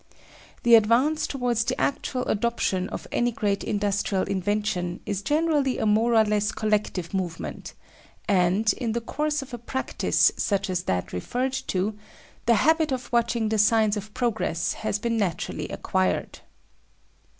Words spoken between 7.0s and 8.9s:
movement; and,